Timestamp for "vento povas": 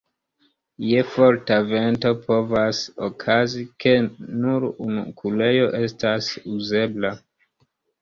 1.73-2.81